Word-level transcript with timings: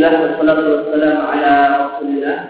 الله 0.00 0.20
والصلاة 0.20 0.68
والسلام 0.70 1.16
على 1.26 1.52
رسول 1.84 2.08
الله. 2.08 2.49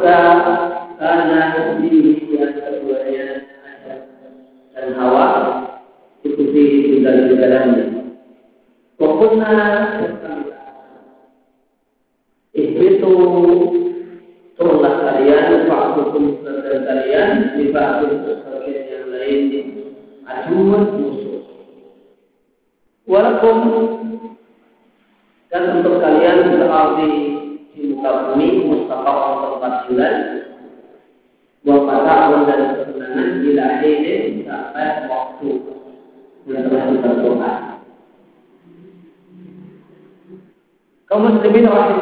Surga 0.00 0.20
karena 0.96 1.40
di 1.76 2.39
المسلمين 41.40 41.68
رحمه 41.68 41.99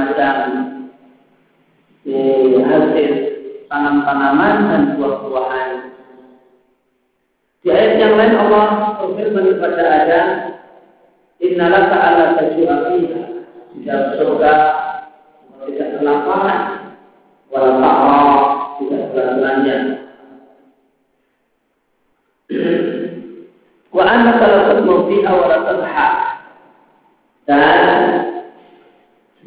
macam 0.00 0.80
hasil 2.70 3.10
tanam-tanaman 3.68 4.54
dan 4.72 4.82
buah-buahan. 4.96 5.70
Di 7.60 7.68
ayat 7.68 7.92
yang 8.00 8.14
lain 8.16 8.34
Allah 8.40 8.66
berfirman 9.04 9.52
kepada 9.52 9.82
Adam, 9.84 10.28
Innalaka 11.40 11.96
ala 11.96 12.24
tajua 12.36 12.74
fiha. 12.88 13.22
Di 13.72 13.78
dalam 13.84 14.16
surga 14.16 14.54
tidak 15.68 15.88
kelaparan 16.00 16.60
wala 17.52 17.70
ta'ra 17.78 18.24
tidak 18.80 19.02
belanja 19.12 19.76
wa 23.90 24.02
annaka 24.06 24.44
la 24.46 24.60
tadmu 24.70 24.94
fiha 25.06 25.30
wa 25.30 25.46
la 25.50 25.58
dan 27.46 28.09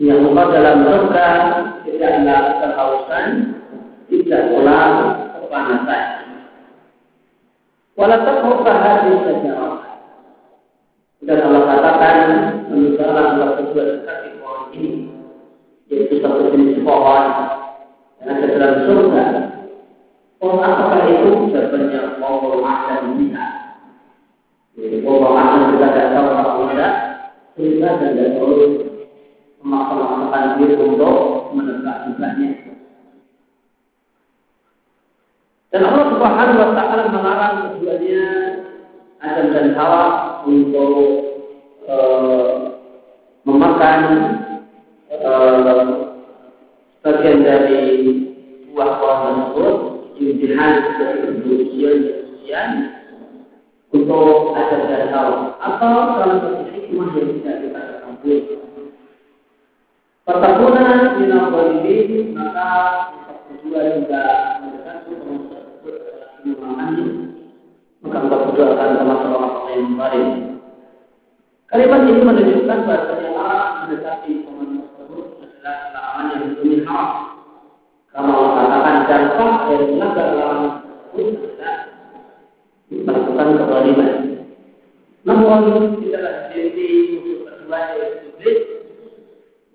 yang 0.02 0.26
engkau 0.26 0.50
dalam 0.50 0.78
surga 0.90 1.28
tidaklah 1.86 2.42
kehausan 2.62 3.28
tidak 4.10 4.42
pula 4.50 4.80
kepanasan 5.38 6.06
wala 7.94 8.16
taqrabu 8.26 8.66
hadhihi 8.66 9.22
syajarah 9.22 9.84
dan 11.24 11.38
Allah 11.40 11.62
katakan 11.72 12.18
meninggallah 12.68 13.26
Allah 13.38 13.50
dekat 13.62 14.18
di 14.28 14.30
pohon 14.42 14.62
ini 14.76 14.92
yaitu 15.88 16.20
satu 16.20 16.52
jenis 16.52 16.82
pohon 16.82 17.24
yang 18.24 18.40
ada 18.40 18.48
dalam 18.56 18.74
surga. 18.88 19.26
Pohon 20.40 20.60
apakah 20.60 21.00
itu? 21.08 21.30
Jawabannya 21.52 22.02
pohon 22.20 22.64
akan 22.64 23.20
bisa. 23.20 23.46
Jadi 24.76 24.98
pohon 25.04 25.36
akan 25.38 25.60
kita 25.76 25.88
tidak 25.92 26.08
tahu 26.12 26.28
apa 26.34 26.62
tidak. 26.72 26.94
Kita 27.54 27.90
tidak 28.02 28.30
perlu 28.42 28.66
memaksakan 29.64 30.60
diri 30.60 30.76
untuk 30.76 31.56
menegak-negaknya. 31.56 32.52
Dan 35.74 35.90
Allah 35.90 36.06
Subhanahu 36.14 36.60
wa 36.62 36.70
taala 36.78 37.04
melarang 37.10 37.56
keduanya 37.74 38.24
Adam 39.24 39.48
dan 39.56 39.68
Hawa 39.74 40.04
untuk 40.46 41.00
e, 41.90 41.98
memakan 43.48 44.02
e, 45.10 45.32
bagian 47.02 47.38
dari 47.42 47.82
buah 48.70 48.92
pohon 49.02 49.34
tersebut 49.34 49.76
imtihan 50.22 50.74
dari 51.02 51.42
ujian 51.42 52.70
untuk 53.94 54.54
ajar 54.54 54.82
dan 54.90 55.10
tahu 55.10 55.34
atau 55.58 55.94
salah 56.22 56.38
satu 56.38 56.70
hikmah 56.70 57.10
yang 57.18 57.30
tidak 57.42 57.56
kita 57.66 57.82
ketahui. 57.82 58.63
Pertabunan 60.24 61.20
minal 61.20 61.52
walidin 61.52 62.32
maka 62.32 62.72
kedua 63.44 64.00
juga 64.00 64.24
mendekati 64.64 65.12
orang 65.20 65.52
tersebut 65.52 66.00
keimamannya. 66.40 67.08
Maka 68.00 68.18
engkau 68.24 68.40
berdua 68.48 68.72
akan 68.72 68.90
termasuk 69.04 69.32
orang 69.36 69.56
yang 69.68 70.00
baik. 70.00 70.30
Kalimat 71.68 72.02
ini 72.08 72.22
menunjukkan 72.24 72.80
bahasanya 72.88 73.30
Allah 73.36 73.68
mendekati 73.84 74.32
teman 74.48 74.68
tersebut 74.80 75.26
adalah 75.44 75.78
larangan 75.92 76.26
yang 76.32 76.44
demi. 76.56 76.78
Karena 78.08 78.32
Allah 78.32 78.52
katakan 78.56 78.98
dampak 79.12 79.54
dari 79.68 79.86
melanggar 79.92 80.28
larangan 80.40 80.72
tersebut 80.88 81.28
adalah 81.36 81.76
melakukan 82.88 83.48
kezaliman. 83.60 84.14
Namun 85.28 85.62
tidaklah 86.00 86.36
jadi 86.48 86.88
musuh 87.12 87.40
kedua 87.44 87.80
yaitu 88.00 88.33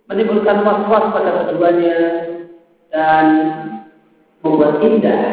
menimbulkan 0.08 0.64
was-was 0.64 1.04
pada 1.12 1.30
keduanya 1.52 1.98
dan 2.88 3.24
membuat 4.40 4.80
indah 4.80 5.24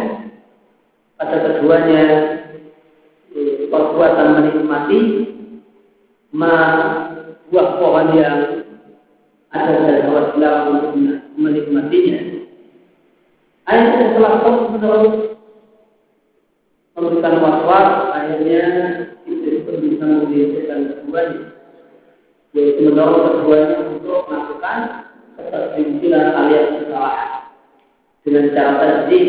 pada 1.16 1.36
keduanya 1.48 2.04
perbuatan 3.72 4.28
menikmati 4.36 5.02
buah 7.56 7.70
pohon 7.80 8.08
yang 8.20 8.38
ada 9.56 10.04
hawa 10.04 10.36
dilarang 10.36 10.68
untuk 10.76 10.92
menikmatinya. 11.40 12.20
Ayat 13.66 13.96
setelah 13.96 14.34
terus 14.44 14.62
menerus 14.76 15.16
memberikan 16.96 17.36
was-was, 17.40 17.90
akhirnya 18.12 18.64
iblis 19.24 19.64
pun 19.64 19.80
bisa 19.80 20.04
membiasakan 20.04 20.80
keduanya, 21.00 21.42
yaitu 22.52 22.82
mendorong 22.92 23.24
keduanya 23.40 23.76
melakukan 24.66 25.06
keterpimpinan 25.38 26.34
alias 26.34 26.66
kesalahan 26.82 27.30
dengan 28.26 28.46
cara 28.58 28.72
tasdik, 28.82 29.26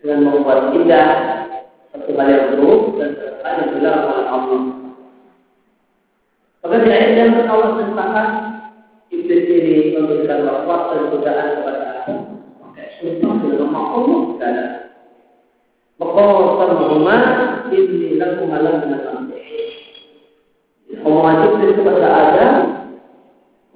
dengan 0.00 0.18
membuat 0.24 0.72
indah 0.72 1.08
satu 1.92 2.10
hal 2.16 2.28
yang 2.32 2.46
buruk 2.56 2.96
dan 2.96 3.08
satu 3.20 3.40
hal 3.44 3.54
yang 3.60 3.70
dilarang 3.76 4.04
oleh 4.08 4.26
Allah. 4.32 4.62
Maka 6.64 6.76
di 6.80 6.88
ayat 6.88 7.12
yang 7.16 7.32
Allah 7.44 7.68
ceritakan 7.76 8.28
iblis 9.12 9.44
ini 9.52 9.76
memberikan 10.00 10.48
waswas 10.48 10.82
dan 10.96 11.02
godaan 11.12 11.48
kepada 11.60 11.80
Allah. 12.08 12.16
Maka 15.98 16.22
sama 16.56 16.74
ini 17.68 18.16
dengan 18.16 18.30
iblis 21.58 21.74
kepada 21.74 22.06
Adam 22.06 22.77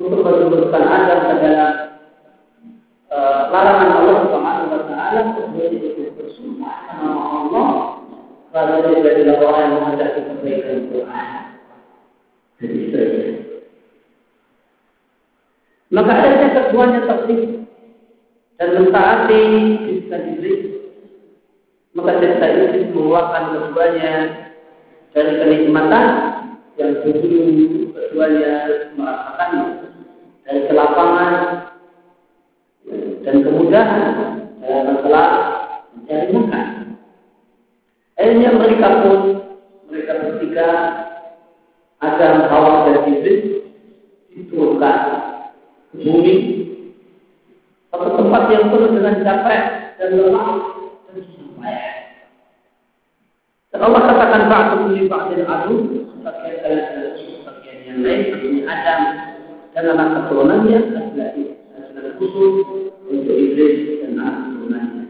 untuk 0.02 0.20
menunjukkan 0.26 0.82
Adam 0.82 1.18
ke 1.30 1.34
dalam 1.38 1.72
larangan 3.52 3.90
Allah 4.02 4.16
Subhanahu 4.26 4.72
wa 4.74 4.82
taala 4.90 5.20
kemudian 5.38 5.70
itu 5.78 6.10
bersumpah 6.18 6.76
nama 6.90 7.20
Allah 7.22 7.68
lalu 8.52 9.00
dia 9.00 9.10
adalah 9.16 9.36
orang 9.40 9.62
yang 9.62 9.74
mengajak 9.80 10.08
kebaikan 10.18 10.78
Tuhan. 10.92 11.26
Maka 15.92 16.12
adanya 16.16 16.48
keduanya 16.56 17.00
tertib 17.04 17.68
dan 18.56 18.68
mentaati 18.80 19.42
cerita 19.84 20.16
iblis. 20.24 20.62
Maka 21.92 22.16
cerita 22.16 22.46
iblis 22.48 22.88
mengeluarkan 22.92 23.44
keduanya 23.52 24.12
dari 25.12 25.32
kenikmatan 25.36 26.06
yang 26.80 26.92
dulu 27.04 27.92
keduanya 27.92 28.52
merasakan 28.96 29.50
dari 30.52 30.68
kelapangan 30.68 31.34
dan 33.24 33.36
kemudahan 33.40 34.12
dalam 34.60 34.84
masalah 34.84 35.28
mencari 35.96 36.28
makan. 36.28 36.66
Akhirnya 38.20 38.48
mereka 38.60 38.88
pun 39.00 39.20
mereka 39.88 40.12
bertiga 40.20 40.68
Adam, 42.04 42.52
Hawa 42.52 42.84
dan 42.84 43.08
Iblis 43.08 43.64
diturunkan 44.36 44.96
ke 45.96 46.04
bumi 46.04 46.36
satu 47.88 48.12
tempat 48.20 48.42
yang 48.52 48.68
penuh 48.68 48.92
dengan 48.92 49.24
capek 49.24 49.62
dan 49.96 50.08
lelah 50.20 50.48
dan 51.08 51.16
susah 51.32 51.48
payah. 51.64 51.96
Dan 53.72 53.80
Allah 53.88 54.00
katakan 54.04 54.42
ba'du 54.52 54.76
li 54.92 55.08
ba'dil 55.08 55.48
adu 55.48 55.76
sebagian 56.12 56.60
adalah 56.60 57.16
sebagian 57.16 57.76
yang 57.88 57.98
lain 58.04 58.20
artinya 58.36 58.62
Adam 58.68 59.31
dan 59.72 59.84
anak 59.92 60.08
keturunannya 60.28 60.78
adalah 60.92 61.32
adalah 61.88 62.12
khusus 62.20 62.54
untuk 63.08 63.36
iblis 63.36 64.04
dan 64.04 64.20
anak 64.20 64.36
keturunannya. 64.44 65.04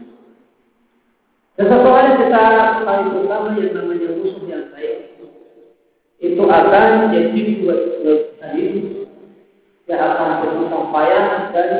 Dan 1.53 1.65
satu 1.69 1.87
hal 1.91 2.03
yang 2.07 2.17
kita 2.23 2.43
ketahui 2.79 3.13
bersama 3.13 3.49
yang 3.59 3.71
namanya 3.75 4.09
musuh 4.17 4.43
yang 4.47 4.65
baik 4.71 4.97
itu 6.23 6.43
akan 6.47 7.11
jadi 7.11 7.51
buat 7.61 7.79
tadi 8.39 8.63
yang 9.91 9.99
akan 9.99 10.29
bersusah 10.39 10.83
payah 10.95 11.27
dan 11.51 11.71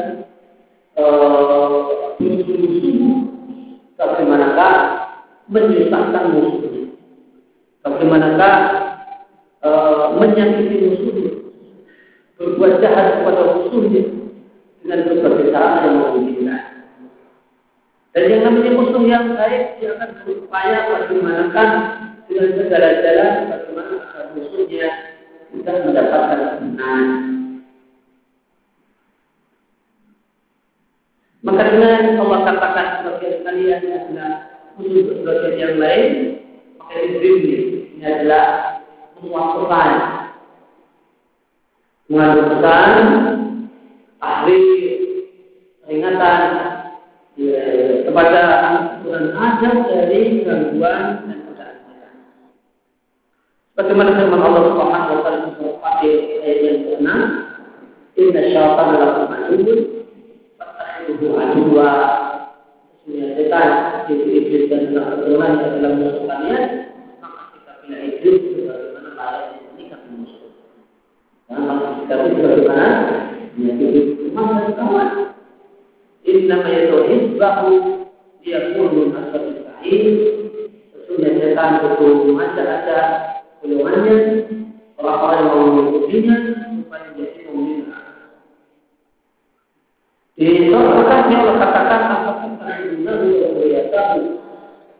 sungguh-sungguh 2.19 3.15
bagaimanakah 3.95 4.75
menyusahkan 5.47 6.23
musuhnya, 6.35 6.83
bagaimanakah 7.81 8.55
menyakiti 10.19 10.75
musuhnya, 10.91 11.32
berbuat 12.37 12.81
jahat 12.81 13.21
kepada 13.21 13.41
musuhnya 13.57 14.03
dengan 14.81 14.99
berbagai 15.05 15.47
cara 15.53 15.85
yang 15.85 15.95
memungkinkan. 16.01 16.61
Dan 18.13 18.23
yang 18.29 18.41
namanya 18.45 18.71
musuh 18.77 19.03
yang 19.05 19.25
baik 19.33 19.81
dia 19.81 19.89
akan 19.97 20.09
berupaya 20.21 20.77
bagaimanakah 20.85 21.69
dengan 22.29 22.49
segala 22.57 22.89
jalan 23.01 23.31
bagaimana 23.49 23.93
agar 24.05 24.25
musuhnya 24.37 24.87
tidak 25.53 25.75
mendapatkan 25.85 26.39
kebenaran. 26.57 27.07
Maka 31.43 31.61
dengan 31.75 32.23
Allah 32.23 32.39
katakan 32.47 32.87
sebagian 33.01 33.35
kalian 33.43 33.81
adalah 33.83 34.31
musuh 34.79 35.03
sebagian 35.21 35.55
yang 35.59 35.75
lain, 35.81 36.11
maka 36.79 36.93
ini 36.97 37.29
ini 37.99 38.03
adalah 38.05 38.45
menguasai 39.19 40.22
mengadukan 42.13 42.93
ahli 44.21 44.59
peringatan 45.81 46.41
ya, 47.41 47.63
kepada 48.05 48.41
aturan 48.69 49.25
adat 49.33 49.75
dari 49.89 50.45
gangguan 50.45 51.25
dan 51.25 51.37
godaan. 51.49 51.77
Bagaimana 53.73 54.13
firman 54.13 54.45
Allah 54.45 54.61
Subhanahu 54.69 55.09
wa 55.09 55.21
taala 55.25 55.39
di 55.41 55.51
surat 55.57 55.77
ayat 56.45 56.57
yang 56.61 56.79
ke-6, 56.85 57.09
"Inna 58.21 58.41
syaitana 58.53 58.93
lakum 59.01 59.33
aduwwun 59.33 59.79
fattakhidhuhu 60.61 61.33
aduwwa." 61.41 61.89
Sesungguhnya 63.03 63.35
setan, 63.35 63.69
yaitu 64.07 64.25
iblis 64.31 64.63
dan 64.71 64.95
keturunan 64.95 65.59
yang 65.59 65.75
adalah 65.75 65.91
musuh 65.97 66.23
maka 66.23 67.41
kita 67.51 67.71
pilih 67.83 67.99
iblis 67.99 68.52
Dan 71.53 71.69
maka 71.69 72.01
kita 72.01 72.13
pilih 72.17 72.37
sebagaimana 72.41 72.87
menyakiti 73.53 74.01
teman 74.33 74.45
dan 74.57 74.71
kawan. 74.73 75.09
Innama 76.25 76.69
yatuhibbahu 76.73 77.69
liyakunu 78.41 79.01
ashabil 79.13 79.61
sa'id. 79.61 80.03
Sesungguhnya 80.89 81.29
setan 81.37 81.77
itu 81.77 82.07
mengajak-ajak 82.33 83.05
golongannya, 83.61 84.17
orang-orang 84.97 85.37
yang 85.37 85.49
mau 85.53 85.61
mengikutinya, 85.69 86.35
supaya 86.81 87.03
menjadi 87.13 87.39
pemerintah. 87.45 88.01
Di 90.33 90.45
al 90.73 90.81
Allah 90.81 91.55
katakan, 91.61 92.01
apakah 92.09 92.49
kalian 92.57 93.05
tahu 93.05 94.21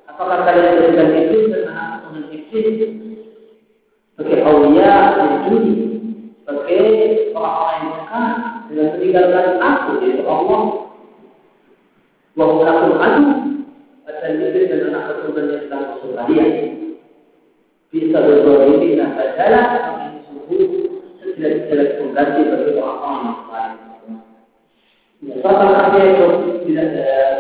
Apakah 0.06 0.38
kalian 0.46 0.78
berikan 0.78 1.10
dan 1.50 1.64
anak 1.74 2.06
dengan 2.06 2.24
iblis 2.30 2.78
sebagai 4.14 4.46
awliya 4.46 4.94
dunia, 5.50 5.63
sebagai 6.64 7.36
orang-orang 7.36 7.76
yang 7.84 8.08
dengan 8.72 8.88
meninggalkan 8.96 9.48
aku 9.60 9.92
yaitu 10.00 10.24
Allah. 10.24 10.62
Wa 12.34 12.44
hukakum 12.50 12.94
aku 12.98 13.24
dan 14.08 14.40
dan 14.40 14.80
anak 14.90 15.04
keturunan 15.12 15.52
yang 15.52 15.62
sedang 15.68 15.84
masuk 15.92 16.12
bisa 17.94 18.18
berdoa 18.26 18.66
ini 18.74 18.98
dan 18.98 19.14
berjalan 19.14 19.68
sungguh 20.26 20.66
sejelek-jelek 21.22 21.90
pengganti 22.02 22.42
bagi 22.50 22.72
orang-orang 22.80 23.22
ya, 23.22 23.30
yang 23.30 23.42
lain 23.54 23.78
Soal 25.44 25.56
itu 25.94 26.28
tidak 26.68 26.90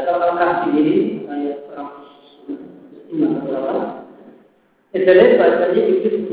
soal 0.05 0.31
kasih 0.37 0.71
ini 0.77 0.95
saya 1.25 1.51
kurang 1.65 1.89
iman 3.11 3.31
berapa. 3.43 3.73
Jadi 4.93 5.35
bahasanya 5.41 5.81
itu 5.89 6.32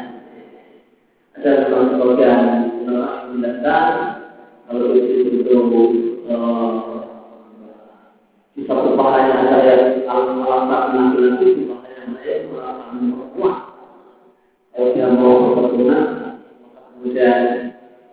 Eh, 1.41 1.49
eh, 1.49 1.57
ada 1.57 1.73
memang 1.73 1.97
sebagian 1.97 2.41
mendatang 3.33 3.93
kalau 4.69 4.93
itu 4.93 5.41
itu 5.41 5.57
di 8.53 8.61
satu 8.69 8.93
pahalanya 8.93 9.49
ada 9.49 9.57
yang 10.05 10.37
alamat 10.37 10.81
nanti 10.93 11.17
nanti 11.17 11.45
di 11.57 11.65
yang 11.65 12.13
lain 12.13 12.41
alamat 12.53 13.25
kuat 13.33 13.57
kalau 14.69 14.93
dia 14.93 15.07
mau 15.09 15.57
berguna 15.57 15.99
kemudian 16.93 17.41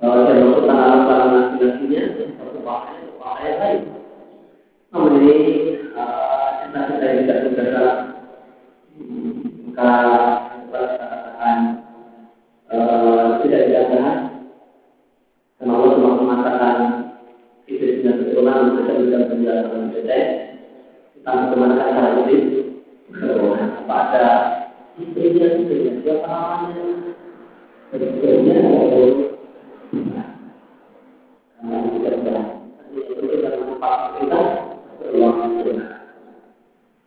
kalau 0.00 0.24
dia 0.24 0.40
melakukan 0.40 0.78
alamat 0.80 1.20
nanti 1.28 1.54
nantinya 1.60 2.02
satu 2.32 2.58
lain 3.60 3.80
namun 4.88 5.12
ini 5.20 5.36
kita 6.72 6.80
tidak 7.12 7.38
tidak 7.44 7.92
maka 9.68 9.92
hmm, 9.92 10.37
dengan 17.98 18.22
keturunan 18.22 18.78
kesehatan 18.78 19.26
penjelasan 19.26 19.90
BTS 19.90 20.28
tentang 21.18 21.36
bagaimana 21.50 21.74
cara 21.82 22.08
hidup 22.22 22.66
keturunan 23.10 23.70
pada 23.90 24.26
istrinya 25.02 25.46
istrinya. 25.58 25.92
Siapa 26.06 26.26
namanya 26.30 26.86
istrinya 27.98 28.54
atau 28.62 29.06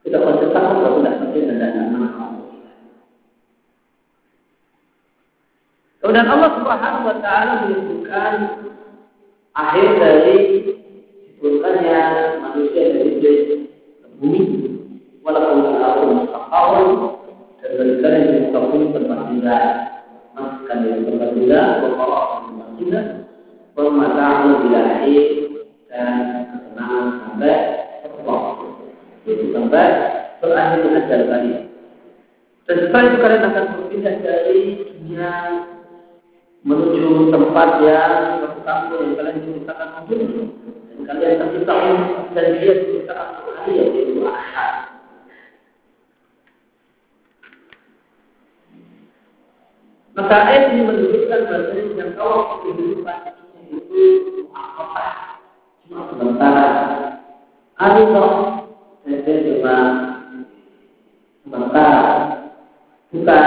kita 0.01 0.17
konsepkan 0.27 0.63
kalau 0.75 0.99
tidak 0.99 1.15
penting 1.23 1.43
dan 1.47 1.55
tidak 1.55 2.01
Kemudian 6.01 6.27
Allah 6.27 6.51
Subhanahu 6.57 7.07
wa 7.07 7.17
taala 7.21 7.53
menunjukkan 7.61 8.33
akhir 9.53 9.87
dari 10.01 10.37
turunkannya 11.41 11.99
manusia 12.37 12.83
dari 12.93 13.17
bumi 14.21 14.41
walaupun 15.25 15.73
aku 15.81 16.01
mustaqahun 16.13 16.87
dan 17.57 17.71
berikan 17.81 18.13
yang 18.13 18.37
mustaqahun 18.45 18.93
tempat 18.93 19.19
tinggal 19.33 19.65
masukkan 20.37 20.77
dari 20.85 21.01
tempat 21.01 21.29
tinggal 21.33 21.67
bahwa 21.97 22.19
tempat 22.45 22.69
tinggal 22.77 23.05
pemataan 23.73 24.49
bilahi 24.61 25.17
dan 25.89 26.13
kenaan 26.69 27.05
sampai 27.25 27.57
Allah 28.05 28.41
itu 29.25 29.45
sampai 29.49 29.85
berakhir 30.41 30.79
dengan 30.85 31.03
jalan 31.09 31.27
tadi. 31.29 31.51
dan 32.69 32.75
setelah 32.85 33.03
itu 33.09 33.17
kalian 33.17 33.47
akan 33.49 33.65
berpindah 33.81 34.15
dari 34.21 34.61
dunia 34.77 35.33
menuju 36.61 37.33
tempat 37.33 37.69
yang 37.81 38.13
kamu 38.61 38.93
yang 38.93 39.13
kalian 39.17 39.37
ceritakan 39.41 39.87
sebelumnya 40.05 40.60
dan 41.11 41.27
yang 41.27 41.39
tercipta 41.43 41.73
dan 42.31 42.45
dia 42.55 42.71
diciptakan 42.71 43.27
hari 43.59 43.71
yang 43.75 43.91
ahad. 44.31 44.73
Maka 50.15 50.35
ayat 50.47 50.63
ini 50.71 50.87
menunjukkan 50.87 51.39
bahasanya 51.51 51.83
yang 51.99 52.11
kalau 52.15 52.63
kehidupan 52.63 53.19
itu 53.75 54.47
apa? 54.55 55.07
Cuma 55.83 56.07
sementara. 56.15 56.67
dan 59.03 59.17
saja 59.27 59.41
cuma 59.51 59.75
sementara. 61.43 62.03
Bukan 63.11 63.43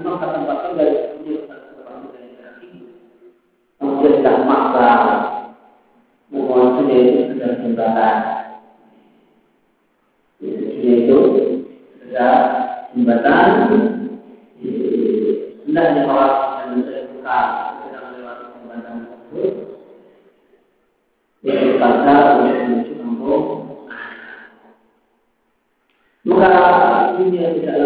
maka 0.00 0.26
tempat 0.32 0.56
tinggal 0.64 0.88
itu 0.88 1.20
tempat 1.20 1.28
tinggal 1.28 1.36
yang 1.36 1.60
Kemudian 3.76 4.12
tidak 4.22 4.36
maksa 4.48 4.88
yaitu 6.92 7.20
sedang 7.32 7.54
jembatan. 7.64 8.16
Yaitu 10.40 11.18
sedang 12.04 12.40
jembatan 12.92 13.48
hendaknya 15.72 16.04
orang 16.04 16.34
yang 16.60 16.68
menceritakan 16.76 17.46
sedang 17.80 18.04
melewati 18.12 18.44
jembatan 18.52 18.94
tersebut 19.08 19.52
yaitu 21.42 21.70
kata 21.80 22.16
untuk 22.38 22.60
menuju 22.60 22.92
kampung. 23.00 23.44
Maka 26.22 26.52
dunia 27.18 27.40
yang 27.40 27.54
tidak 27.58 27.76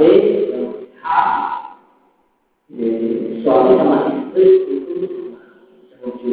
Jadi, 0.00 0.16
H, 1.04 1.06
ya, 2.72 2.88
suami 3.44 3.72
sama 3.76 3.96
istri 4.08 4.44
itu 4.64 4.94
setuju. 5.92 6.32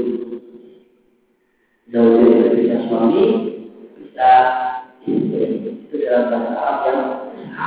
Jauh 1.91 2.15
dari 2.15 2.63
bisa 2.63 2.88
suami, 2.88 3.24
bisa 4.00 4.31
istri. 5.03 5.43
Itu 5.83 6.00
dalam 6.00 6.31
bahasa 6.31 6.55
Arab 6.55 6.79
yang 7.36 7.51
H. 7.51 7.59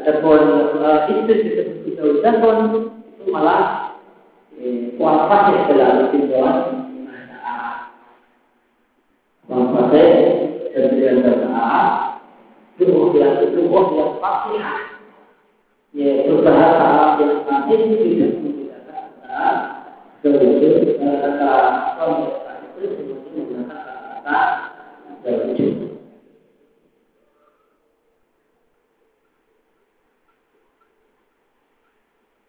Adapun 0.00 0.40
uh, 0.40 1.04
eh, 1.04 1.20
istri 1.20 1.34
disebut 1.52 1.92
zaujatun 1.92 2.56
itu 2.64 3.28
malah 3.28 3.92
eh, 4.56 4.96
kuasa 4.96 5.52
ya, 5.52 5.60
dalam 5.68 6.08
tinjauan 6.16 6.56
bahasa 7.04 7.36
Arab. 7.44 7.76
Kuasa 9.44 10.00
dalam 10.72 11.20
bahasa 11.20 11.48
Arab 11.60 12.11
yang 12.90 13.38
itu 13.46 13.60
yang 13.68 14.10
pasti 14.18 14.58
yaitu 15.92 16.40
bahasa 16.40 16.82
Arab 16.82 17.10
yang 17.20 17.44
masih 17.44 17.76
tidak 17.84 18.30
menggunakan 18.40 19.00
kata 24.22 24.36
kata 25.22 25.30
itu. 25.52 25.66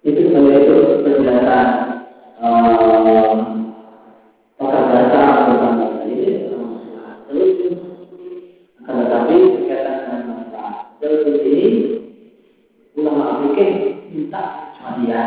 Itu 0.04 0.22
minta 15.03 15.24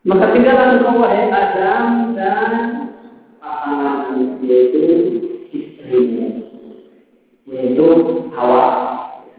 maka 0.00 0.32
tinggal 0.32 0.56
langsung 0.56 0.96
wahai 0.96 1.28
Adam 1.28 2.16
dan 2.16 2.52
pasangan 3.36 4.16
yaitu 4.40 4.80
istrinya. 5.52 6.28
Yaitu 7.44 7.86
hawa. 8.32 8.64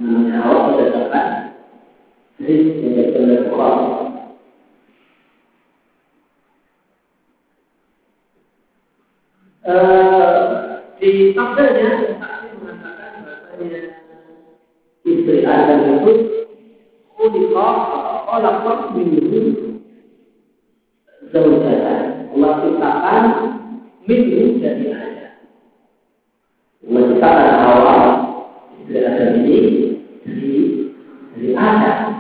Namanya 0.02 0.38
hawa 0.42 0.60
berdasarkan 0.74 1.28
hadis 2.42 2.74
yang 2.82 2.94
dari 2.98 3.46
Quran 3.46 3.78
di 11.02 11.34
tafsirnya 11.38 11.92
mengatakan 12.62 13.14
bahasanya 13.26 13.82
istri 15.06 15.46
Adam 15.46 16.02
itu 16.02 16.14
khuliqa 17.14 17.68
khalaqat 18.26 18.80
minhu 18.98 19.61
zaujatan 21.32 22.28
Allah 22.36 22.52
ciptakan 22.60 23.24
minhu 24.04 24.60
dari 24.60 24.86
Adam 24.92 25.32
menciptakan 26.84 27.52
hawa 27.64 27.98
istri 28.84 29.00
Adam 29.00 29.30
ini 29.40 29.58
dari 30.28 30.52
dari 31.32 31.50
Adam. 31.56 32.11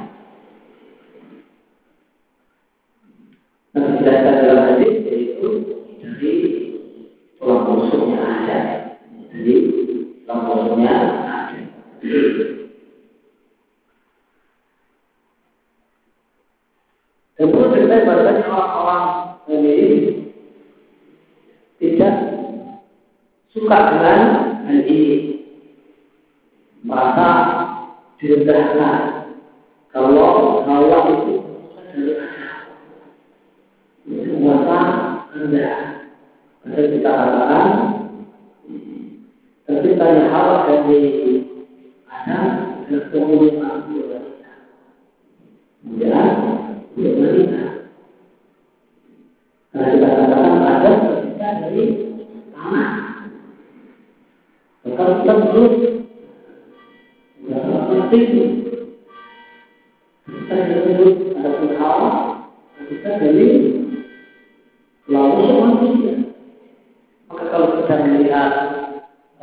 Kita 67.91 68.07
melihat 68.07 68.51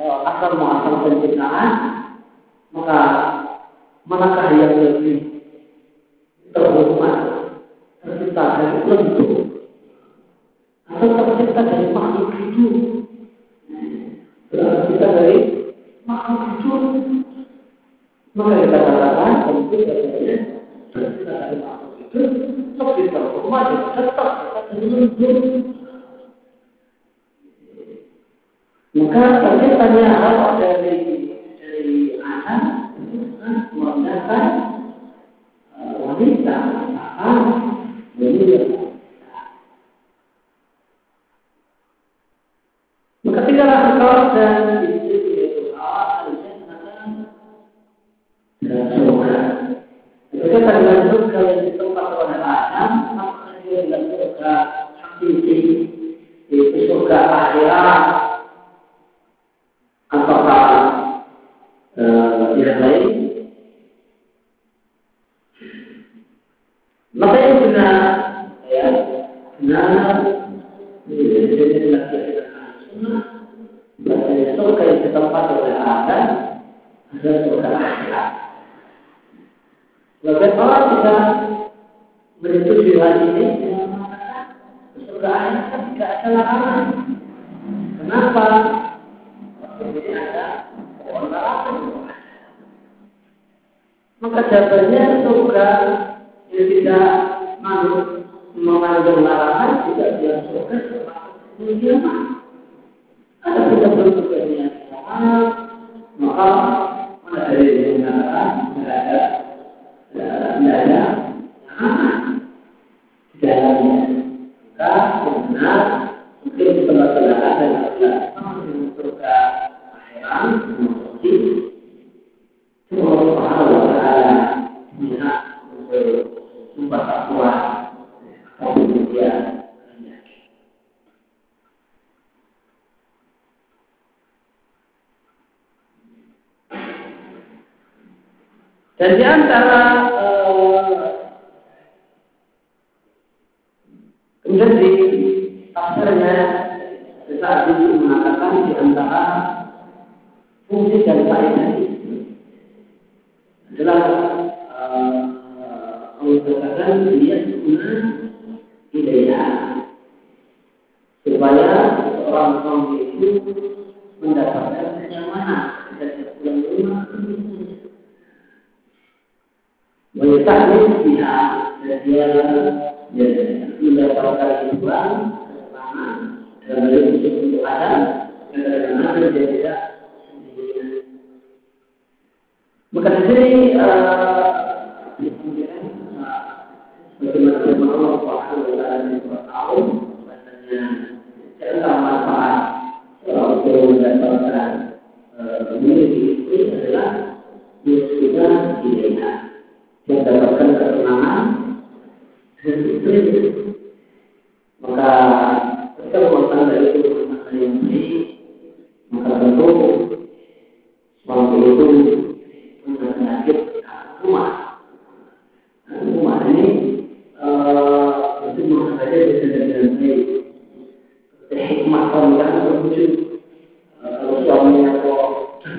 asal 0.01 0.57
muasal 0.57 1.05
penciptaan 1.05 1.69
maka 2.73 3.01
manakah 4.09 4.57
yang 4.57 4.73
lebih 4.73 5.45
terhormat 6.57 7.17
tercipta 8.01 8.45
dari 8.57 8.79
bentuk 8.89 9.33
atau 10.89 11.09
tercipta 11.13 11.61
dari 11.61 11.87
makhluk 11.93 12.33
hidup? 12.41 12.75
Kita 14.89 15.07
dari 15.13 15.39
makhluk 16.09 16.41
hidup. 16.49 16.83
Maka 18.33 18.53
kita 18.65 18.79
katakan 18.81 19.33
tentu 19.45 19.77
katanya 19.77 20.37
tercipta 20.89 21.33
dari 21.37 21.57
makhluk 21.61 21.93
hidup 22.01 22.33
lebih 22.79 23.13
terhormat 23.13 23.93
tetap 23.93 24.31
kita 24.41 24.61
terlindung 24.73 25.78
maka 28.99 29.23
terciptanya 29.47 30.07
hal 30.19 30.59
dari 30.59 30.95
dari 31.55 32.19
anak 32.19 32.63
menggunakan 33.71 34.45
wanita 35.79 36.57
akan 36.99 37.37
menjadi 38.19 38.67
maka 43.23 43.41
tinggallah 43.47 43.81
engkau 43.95 44.17
dan 44.35 44.88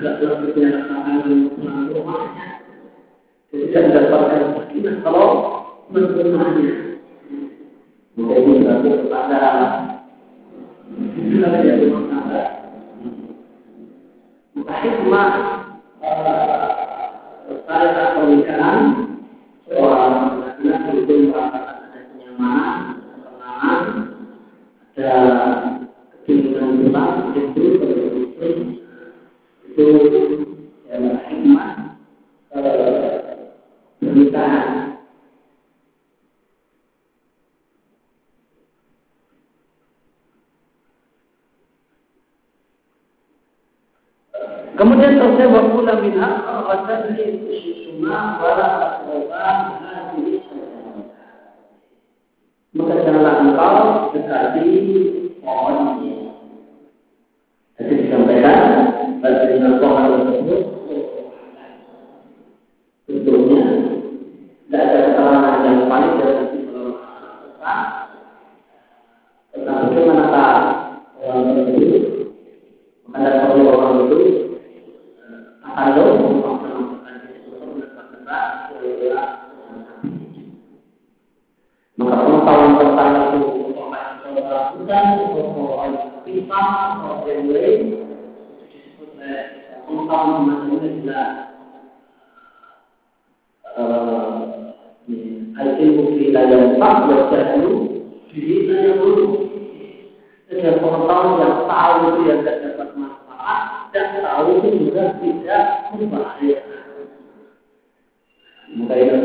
tidak 0.00 0.16
berkebiasaan 0.24 1.28
rumahnya 1.92 2.64
tidak 3.52 3.82
mendapatkan 3.84 4.72
Ini 4.72 5.04
kalau 5.04 5.28
menggunakannya 5.92 6.89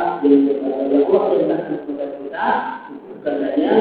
Allah 1.11 1.27
perintahkan 1.27 1.75
kepada 1.83 2.05
kita 2.23 2.47
bukan 2.87 3.35
hanya 3.43 3.73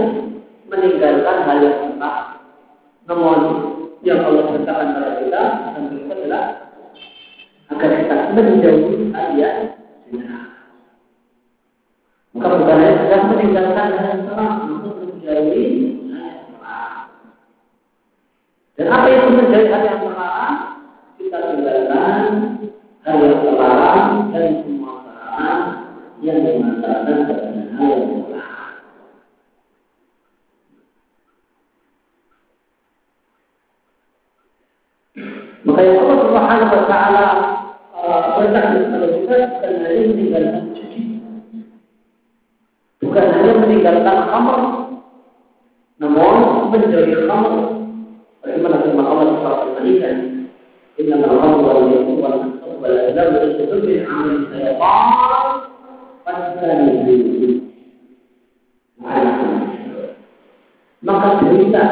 meninggalkan 0.66 1.37
hal 1.47 1.59
yang 1.62 1.79
salah, 1.95 2.43
namun 3.07 3.38
yang 4.03 4.27
Allah 4.27 4.51
perintahkan 4.51 4.87
kepada 4.90 5.11
kita 5.23 5.43
dan 5.71 5.85
itu 5.95 6.11
adalah 6.11 6.45
agar 7.71 7.90
kita 8.03 8.14
menjauhi 8.35 8.95
hal 9.14 9.29
yang 9.38 9.59
zina. 10.11 10.38
Maka 12.35 12.47
bukan 12.51 12.77
hanya 12.83 12.95
kita 12.99 13.16
meninggalkan 13.31 13.87
hal 13.95 14.07
yang 14.11 14.23
salah, 14.27 14.51
namun 14.66 14.95
menjauhi 14.99 15.66
hal 16.11 16.23
yang 16.35 16.47
salah. 16.51 16.90
Dan 18.75 18.87
apa 18.90 19.07
yang 19.07 19.38
menjauhi 19.38 19.71
hal 19.71 19.83
yang 19.87 20.01
salah? 20.03 20.51
Kita 21.14 21.38
tinggalkan 21.47 22.23
hal 23.07 23.16
yang 23.23 23.38
terlarang 23.38 24.35
dan 24.35 24.47
semua 24.66 24.93
salah 25.07 25.80
yang 26.20 26.44
dimasalahkan 26.44 27.24
dengan 27.28 27.68
hal 27.80 27.92
yang 27.96 28.22
salah. 28.28 28.68
Maka 35.61 35.80
yang 35.85 35.96
Allah 36.00 36.18
Subhanahu 36.24 36.72
wa 36.72 36.85
taala 36.88 37.26
perintah 38.37 38.62
kepada 38.68 39.06
kita 39.12 39.37
bukan 39.48 39.72
hanya 39.80 40.02
meninggalkan 40.09 40.64
cuci. 40.76 41.02
Bukan 43.00 43.24
hanya 43.33 43.52
meninggalkan 43.61 44.18
khamr, 44.28 44.61
namun 46.00 46.37
menjauhi 46.68 47.16
khamr. 47.28 47.54
Bagaimana 48.40 48.76
firman 48.85 49.04
Allah 49.09 49.26
Subhanahu 49.37 49.56
wa 49.56 49.72
taala 49.76 50.12
Inna 51.00 51.16
al-khamr 51.16 51.64
wal 51.64 51.80
maisir 51.88 52.16
wal 52.20 52.37
ansab 52.44 52.76
wal 52.76 52.96
azlam 53.09 53.28
rijsun 53.40 53.80
min 53.88 54.04
amali 54.04 54.37
syaitan. 54.52 55.39
Maka 61.01 61.40
cerita 61.40 61.85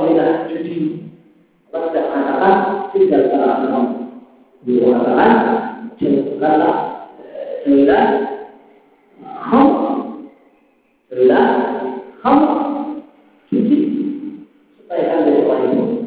cerita 0.00 0.48
cuci 0.48 0.76
Allah 1.68 1.92
tidak 1.92 2.06
mengatakan 2.08 2.54
tinggal 2.96 3.22
salah 3.28 3.56
kamu. 3.60 3.82
Dia 4.64 4.88
mengatakan 4.88 5.32
kamu 9.20 9.68
jauhlah 11.12 11.46
kamu 12.24 12.46
cuci 13.52 13.78
supaya 14.80 15.04
anda 15.20 15.30
itu. 15.68 15.99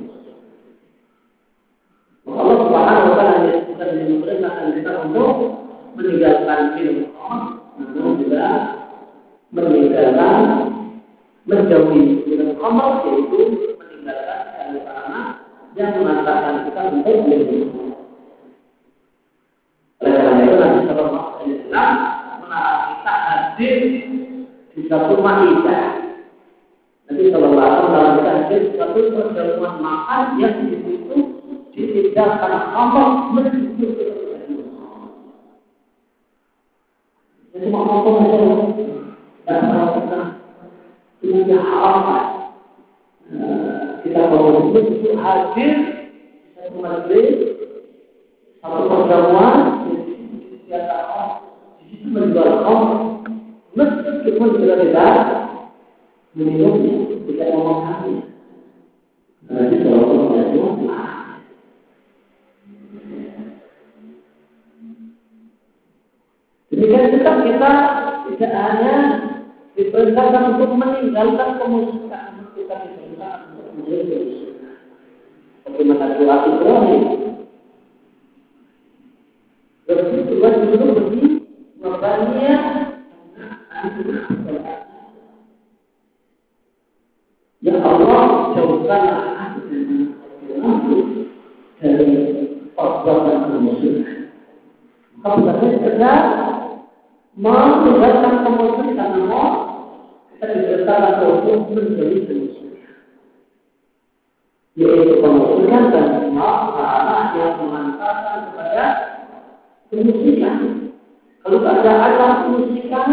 Ada 112.14 112.46
kemusikan, 112.46 113.10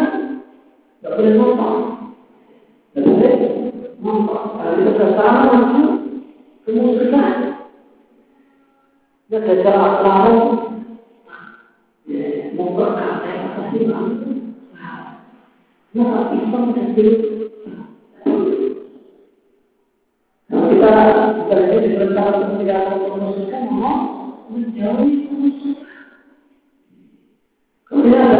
tidak 1.00 1.12
boleh 1.16 1.32
nonton. 1.36 1.74
Tidak 2.92 3.04
boleh 3.08 3.34
nonton. 4.04 4.42
Kalau 4.60 4.72
kita 4.76 4.90
bersama 4.94 5.40
langsung 5.48 5.88
kemusikan. 6.68 7.32
Ya, 9.30 9.38
jajah 9.46 9.78
akhlak 9.78 10.26
memperkaya 12.58 13.46
Nah, 15.90 16.30
Islam 16.34 16.70
sendiri 16.70 17.14
Nah, 20.50 20.62
kita 20.66 20.90
bukan 21.38 21.60
diperintah 21.78 22.26
untuk 22.30 22.58
tidak 22.62 22.90
mau 23.70 23.98
menjauhi 24.50 25.30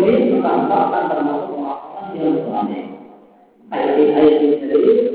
zalimin 0.00 0.40
maka 0.40 0.76
akan 0.88 1.02
termasuk 1.12 1.52
orang-orang 1.52 2.08
yang 2.16 2.36
zalim. 2.48 2.86
Ayat 3.70 3.92
ini 4.00 4.12
ayat 4.16 4.34
ini 4.40 5.09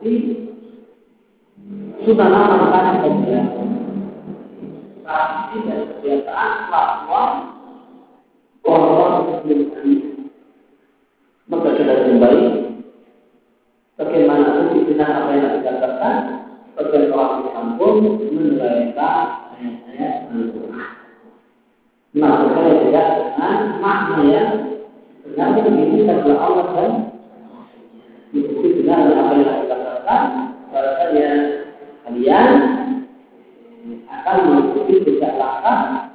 Islam 0.00 0.20
akan 0.30 0.44
mengikuti 0.50 1.50
sunnah 2.00 2.44
makan 2.56 2.84
saja. 3.04 3.38
Tradisi 5.04 5.56
dan 5.66 5.80
kebiasaan 5.90 6.50
kelakuan 6.70 7.32
orang-orang 8.64 9.14
sebelum 9.42 9.60
kami. 9.74 9.94
Maka 11.50 11.68
kita 11.74 11.94
kembali 12.06 12.44
bagaimana 13.98 14.46
fungsi 14.54 14.86
benar 14.86 15.10
apa 15.10 15.30
yang 15.34 15.42
Nabi 15.44 15.60
katakan, 15.66 16.16
bagian 16.78 17.10
orang 17.10 17.42
Islam 17.42 17.66
pun 17.74 17.94
meneraikan 18.30 19.26
ayat-ayat 19.58 20.14
Al-Quran. 20.30 20.90
Maka 22.14 22.44
saya 22.54 22.72
tidak 22.86 23.06
dengan 23.18 23.54
makna 23.82 24.18
yang 24.30 24.50
sebenarnya 25.22 25.60
diinginkan 25.66 26.22
oleh 26.22 26.38
Allah 26.38 26.66
dan 26.74 26.92
mengikuti 28.30 28.68
benar 28.82 29.10
apa 29.10 29.34
yang 29.36 29.59
kita 30.10 30.42
bahwasanya 30.74 31.30
kalian 32.02 32.50
akan 34.10 34.36
mengikuti 34.42 35.06
jejak 35.06 35.38
langkah 35.38 36.10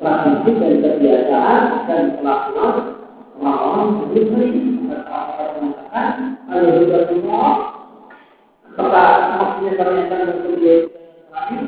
tradisi 0.00 0.50
dan 0.56 0.72
kebiasaan 0.80 1.60
dan 1.84 2.02
kelakuan 2.16 2.72
orang-orang 3.36 3.88
sebelum 4.00 4.40
ini. 4.40 4.60
Kata 4.88 5.44
mengatakan 5.60 6.08
ada 6.48 6.68
juga 6.80 6.98
semua 7.12 7.44
apakah 8.72 9.08
maksudnya 9.36 9.72
ternyata 9.76 10.14
berkumpul 10.24 10.76
terakhir 11.28 11.60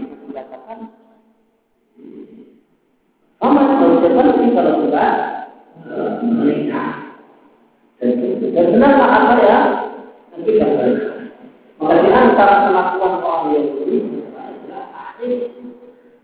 Amat 3.36 3.66
manusia 3.76 4.10
pasti 4.16 4.44
kalau 4.56 4.74
sudah 4.88 5.10
menikah. 6.24 6.88
Dan, 8.00 8.16
dan 8.56 8.66
benarlah 8.72 9.10
apa 9.12 9.34
ya? 9.44 9.58
Nanti 10.32 10.52
kembali. 10.56 11.15
Maka 11.86 12.02
antara 12.18 12.66
kelakuan 12.66 13.14
orang 13.22 13.46
yang 13.54 13.66
ini 13.86 13.98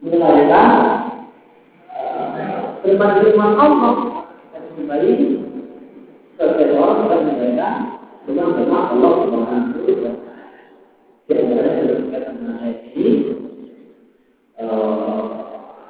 mengenalkan 0.02 0.66
firman-firman 2.82 3.54
Allah 3.62 4.26
dan 4.50 4.62
kembali 4.74 5.10
orang 6.74 6.98
yang 7.06 7.22
mengenalkan 7.30 7.74
dengan 8.26 8.48
firman 8.58 8.84
Allah 8.90 9.12
Subhanahu 9.22 9.86
wa 9.86 9.94
taala. 10.02 10.12
Di 11.30 11.32
antaranya 11.38 11.82
berkaitan 11.94 12.34
dengan 12.42 12.58
ini, 12.98 13.14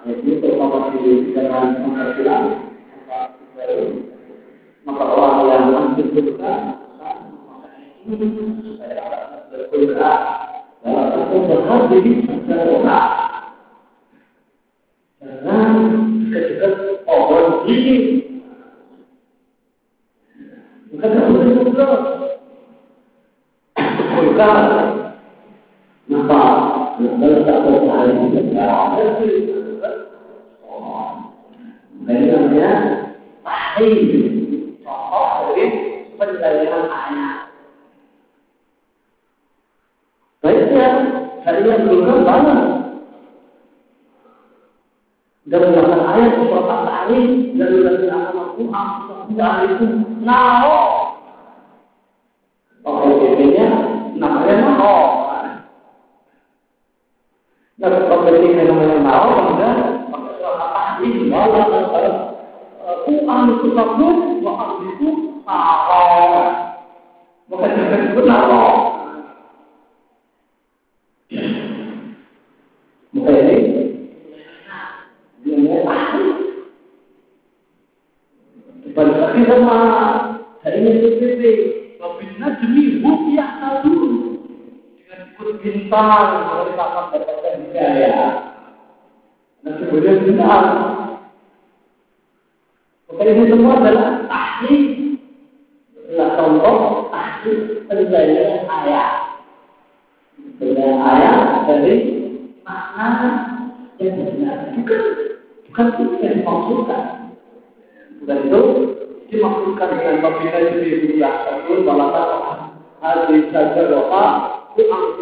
jadi 0.05 0.31
terutama 0.37 0.93
di 0.93 1.33
dalam 1.33 1.81
penghasilan 1.81 2.43
maka 4.85 5.05
orang 5.17 5.35
yang 5.49 5.65
supaya 8.77 9.22
Ini 32.03 32.29
namanya 32.29 32.73
tahrir. 33.41 34.21
Contoh 34.85 35.55
dari 35.55 35.65
penilaian 36.19 36.85
ayat. 36.93 37.32
Sudah 49.33 49.65
itu 49.65 49.89
naho. 50.29 50.77
Oke, 52.85 53.09
PP-nya 53.17 53.65
namanya 54.21 54.61
naho. 54.61 54.97
Nah, 57.81 57.89
kompetisi 58.13 58.61
namanya 58.61 59.01
naho, 59.01 59.29
kemudian 59.33 60.05
pakai 60.13 60.33
surat 60.37 60.61
Al-Tahrim, 60.61 61.33
bahwa 61.33 61.65
Quran 63.09 63.45
itu 63.57 63.69
sabun, 63.73 64.17
Quran 64.45 64.71
itu 64.93 65.09
naho. 65.49 66.05
Maka 67.49 67.67
disebut 67.73 68.25
naho. 68.29 68.82
Dari 85.93 86.73
kakak 86.73 87.05
berkata 87.13 87.49
hidayah. 87.61 88.33
Dan 89.63 89.73
kemudian 89.79 90.25
bintang. 90.25 90.67
Maka 93.13 93.23
ini 93.29 93.45
semua 93.53 93.77
adalah 93.77 94.11
tahdi 94.25 94.77
adalah 95.93 96.29
contoh 96.41 96.77
tahdi 97.13 97.53
penilaian 97.85 98.65
ayat. 98.65 99.11
Penilaian 100.57 100.99
ayat 100.99 101.39
dari 101.69 101.97
makna 102.65 103.09
yang 104.01 104.17
benar. 104.17 104.59
Bukan 104.73 105.03
bukan 105.69 105.87
itu 106.01 106.15
yang 106.25 106.35
dimaksudkan. 106.41 107.05
Bukan 108.25 108.39
itu 108.49 108.63
dimaksudkan 109.29 109.89
dengan 110.01 110.17
pembina 110.25 110.59
jadi 110.73 110.89
rupiah 111.05 111.35
satu 111.49 111.73
balasan 111.85 112.29
hari 113.01 113.39
saja 113.53 113.83
doa 113.89 114.27
itu 114.73 115.22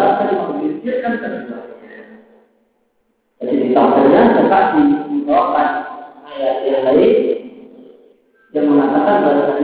kembali 0.00 0.34
memikirkan 0.48 1.12
keduanya. 1.20 2.00
Jadi 3.40 3.54
di 3.56 3.68
tafsirnya 3.76 4.22
ayat 6.24 6.56
yang 8.52 8.66
mengatakan 8.66 9.16
untuk 9.24 9.56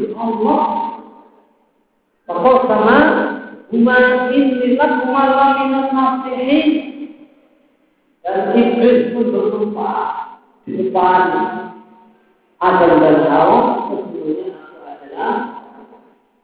di 0.00 0.06
Allah 0.16 0.64
Pokok 2.24 2.58
sama 2.66 2.98
Uma 3.68 4.30
inni 4.32 4.78
lakum 4.80 5.12
minan 5.12 5.90
nasihin 5.92 6.93
dan 8.24 8.56
iblis 8.56 9.12
pun 9.12 9.28
bersumpah 9.28 10.40
di 10.64 10.80
depan 10.80 11.22
Adam 12.56 12.92
dan 13.04 13.16
Hawa 13.28 13.60
sesungguhnya 13.92 14.56
aku 14.56 14.80
adalah 14.80 15.34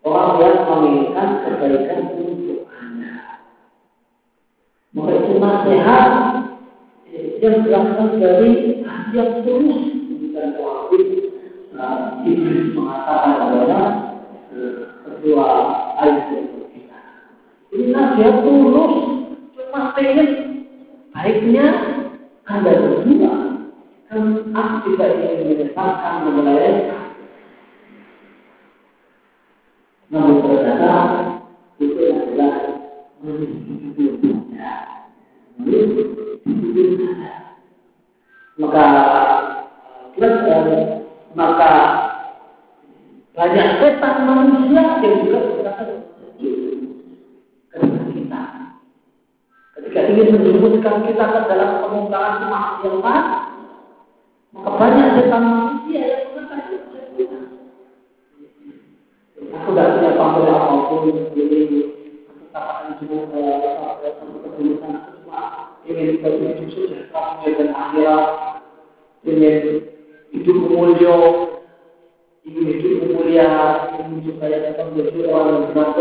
orang 0.04 0.32
yang 0.44 0.56
menginginkan 0.68 1.28
kebaikan 1.40 2.00
untuk 2.20 2.68
anda. 2.68 3.40
Maka 4.92 5.12
itu 5.16 5.32
nasihat 5.40 6.10
yang 7.40 7.56
berasal 7.64 8.08
dari 8.20 8.84
hati 8.84 9.16
yang 9.16 9.32
tulus 9.48 9.80
bukan 10.04 10.48
wajib 10.60 11.04
iblis 12.28 12.76
mengatakan 12.76 13.32
adalah 13.40 13.86
kedua 15.08 15.48
ayat 15.96 16.28
yang 16.28 16.46
kita. 16.76 17.00
Ini 17.72 17.84
nasihat 17.88 18.36
tulus 18.44 18.94
cuma 19.56 19.96
pengen 19.96 20.49
baiknya 21.10 21.66
anda 22.46 22.72
berdua 22.74 23.34
kan 24.10 24.22
aku 24.50 24.74
tidak 24.90 25.10
ingin 25.22 25.46
menyesatkan 25.54 26.14
mengenai 26.26 26.90
namun 30.10 30.42
ternyata 30.42 30.94
itu 31.78 32.02
adalah 32.10 32.54
maka 38.58 38.86
plus 40.18 40.36
maka 41.38 41.72
banyak 43.30 43.68
setan 43.78 44.14
manusia 44.26 44.82
yang 45.00 45.14
juga 45.22 45.38
berkata 45.46 45.82
kepada 47.70 48.02
kita 48.10 48.42
ketika 49.78 50.00
ingin 50.20 50.36
menjerumuskan 50.36 51.08
kita 51.08 51.24
ke 51.24 51.40
dalam 51.48 51.70
kemungkaran 51.80 52.34
kemaksiatan 52.44 53.24
maka 54.50 54.70
banyak 54.76 55.08
setan 55.16 55.42
manusia 55.48 56.00
yang 56.04 56.24
mengatakan 56.36 56.80
aku 59.40 59.68
tidak 59.72 59.88
punya 59.96 60.10
pamor 60.20 60.48
apa 60.52 60.74
pun 60.92 61.08
aku 63.16 63.64
katakan 63.80 64.12
satu 64.20 64.36
ketulusan 64.44 64.92
aku 64.92 65.10
cuma 65.22 65.40
ingin 65.88 66.20
hidup 66.20 66.68
sejahtera 66.68 67.48
dan 67.56 67.68
akhirat. 67.72 68.24
Ingin 69.24 69.56
hidup 70.36 70.58
mulia. 70.68 71.16
Ingin 72.44 72.66
hidup 72.76 73.08
mulia 73.14 73.48
ingin 73.96 74.20
supaya 74.26 74.56
dapat 74.68 74.84
menjadi 74.92 75.20
orang 75.28 75.70
yang 75.70 76.00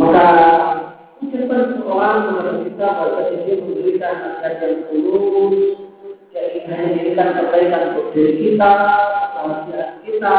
Maka 0.00 0.26
ucapan 1.20 1.76
seorang 1.76 2.16
kepada 2.24 2.52
kita 2.64 2.86
bahwa 2.88 3.20
dia 3.28 3.54
memberikan 3.60 4.14
nasihat 4.16 4.54
yang 4.64 4.76
tulus 4.88 5.76
Dia 6.32 6.40
ingin 6.56 6.72
hanya 6.72 6.88
memberikan 6.88 7.28
kebaikan 7.36 7.82
untuk 7.92 8.06
diri 8.16 8.32
kita, 8.40 8.72
kebahagiaan 9.36 9.92
kita 10.08 10.38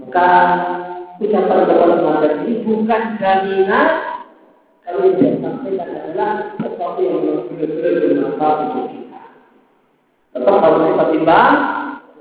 Maka 0.00 0.28
ucapan-ucapan 1.20 1.90
semacam 2.00 2.32
ini 2.40 2.52
bukan 2.64 3.02
jaminan 3.20 3.90
kalau 4.80 5.04
yang 5.04 5.16
dia 5.20 5.36
sampaikan 5.44 5.88
adalah 5.92 6.32
sesuatu 6.56 7.00
yang 7.04 7.20
benar-benar 7.52 7.92
bermanfaat 8.00 8.56
untuk 8.64 8.86
kita. 8.96 9.22
Tetap 10.32 10.56
harus 10.56 10.82
kita 10.88 11.04
timbang 11.12 11.54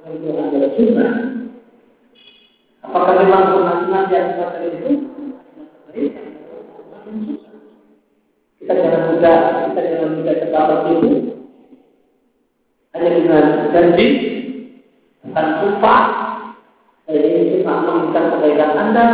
dengan 0.03 0.17
Tuhan 0.19 0.45
dan 0.51 0.71
Sunnah. 0.75 1.13
Apakah 2.83 3.13
memang 3.15 3.43
sunnah-sunnah 3.55 4.03
yang 4.11 4.25
semacam 4.35 4.61
itu? 4.69 5.08
Kita 8.59 8.73
jangan 8.77 9.01
mudah, 9.09 9.37
kita 9.73 9.81
jangan 9.81 10.09
mudah 10.21 10.35
terdapat 10.37 10.79
itu. 10.93 11.09
Hanya 12.93 13.09
dengan 13.09 13.45
janji, 13.73 14.07
bukan 15.25 15.47
sumpah, 15.61 16.01
saya 17.05 17.21
ingin 17.25 17.65
sunnah 17.65 17.77
meminta 17.85 18.21
kebaikan 18.33 18.71
Anda, 18.77 19.05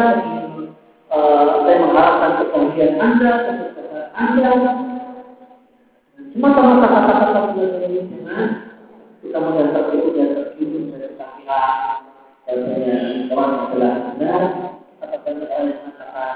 uh, 1.12 1.64
saya 1.64 1.78
mengharapkan 1.80 2.32
kebahagiaan 2.44 3.00
Anda, 3.00 3.32
kesuksesan 3.48 4.06
Anda. 4.16 4.52
Semata-mata 6.36 6.88
kata-kata 6.92 7.40
seperti 7.56 7.88
ini 7.88 8.00
dengan 8.12 8.48
kita 9.24 9.38
melihat 9.40 9.72
tertipu 9.72 10.08
dan 10.20 10.30
tertipu 10.36 10.78
dari 10.92 11.16
kira 11.16 11.64
Katanya 12.46 12.96
orang 13.32 13.54
telah 13.74 13.94
benar, 14.20 14.42
katakan 15.02 15.34
orang 15.40 15.64
yang 15.66 15.80
mengatakan 15.82 16.36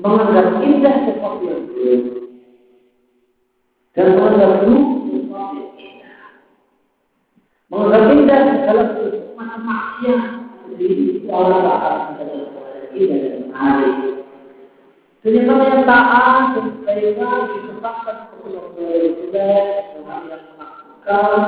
menganggap 0.00 0.64
indah 0.64 0.96
sesuatu 1.04 1.44
yang 1.44 1.62
buruk 1.68 2.02
dan 3.92 4.06
menganggap 4.16 4.52
buruk 4.64 4.86
sesuatu 5.12 5.54
yang 5.60 5.72
indah. 5.76 6.18
Menganggap 7.68 8.02
indah 8.16 8.40
segala 8.48 8.82
sesuatu 8.96 9.56
maksiat 9.60 10.22
di 10.80 10.88
orang 11.28 11.68
akan 11.68 11.94
menjadi 12.16 12.38
indah 12.96 13.18
dan 13.20 13.34
menarik. 13.44 13.96
Dan 15.20 15.36
yang 15.68 15.84
taat 15.84 16.56
dan 16.56 16.64
kebaikan 16.80 17.38
disebabkan 17.52 18.16
kepada 18.32 18.60
jelek, 18.72 19.64
orang 20.00 20.22
yang 20.32 20.42
menakutkan, 20.48 21.40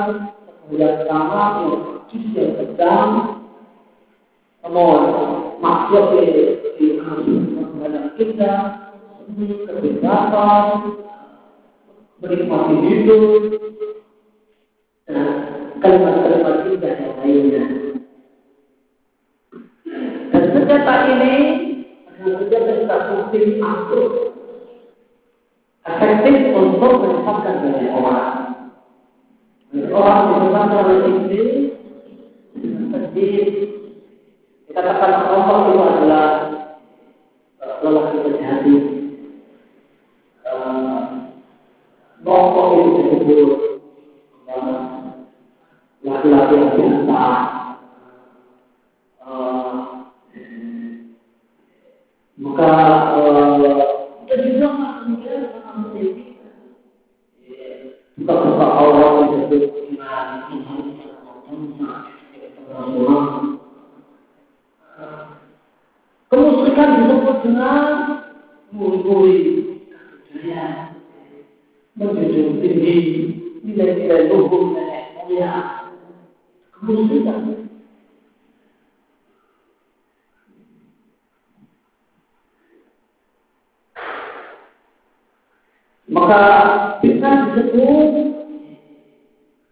kemudian 0.45 0.93
sama 1.09 1.43
yang 1.65 1.81
kecil 2.05 2.23
yang 2.37 2.53
sedang, 2.61 3.09
namun 4.61 5.01
maksiat 5.57 6.05
di 6.77 6.85
kepada 7.01 7.42
kita, 8.17 8.53
kebebasan, 9.67 10.65
menikmati 12.21 12.75
hidup, 12.85 13.43
dan 15.09 15.27
kalimat-kalimat 15.81 16.55
indah 16.69 16.93
yang 16.93 17.15
lainnya. 17.19 17.63
Dan 20.31 20.43
senjata 20.53 20.95
ini 21.09 21.35
adalah 22.07 22.35
senjata 22.39 22.73
terbukti 22.85 23.39
masuk 23.59 24.11
efektif 25.83 26.37
untuk 26.55 26.93
menyesatkan 27.03 27.55
banyak 27.59 27.91
orang. 27.91 28.31
Orang 29.93 30.19
disesatkan 30.29 30.79
oleh 30.85 30.97
ini 31.01 31.43
sedih. 32.93 33.45
Dikatakan 34.69 35.11
Allah 35.27 35.57
itu 35.69 35.81
adalah 35.81 36.52
lelaki 37.83 38.17
berhati. 38.23 38.75
Rokok 42.23 42.67
itu 42.79 42.89
disebut 42.95 43.51
laki-laki 46.07 46.55
yang 46.55 46.71
biasa. 46.79 47.23
Maka 52.39 52.69
dengan 67.53 68.25
mengurui 68.73 69.37
menjunjung 71.93 72.57
tinggi 72.65 72.97
nilai-nilai 73.61 74.33
luhur 74.33 74.73
nenek 74.73 75.21
moyang. 75.21 75.93
Kemusyrikan. 76.73 77.69
Maka 86.09 86.41
bisa 87.05 87.29
disebut 87.53 88.11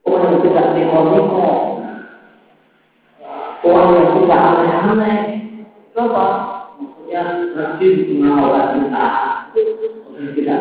orang 0.05 0.29
yang 0.29 0.41
tidak 0.45 0.67
neko-neko, 0.77 1.49
orang 3.65 3.89
yang 3.97 4.09
tidak 4.21 4.41
aneh-aneh, 4.41 5.41
Coba, 5.91 6.51
maksudnya 7.12 7.51
rajin 7.59 7.95
mengawal 8.16 8.66
kita. 8.80 9.07
Orang 9.51 10.32
tidak 10.32 10.57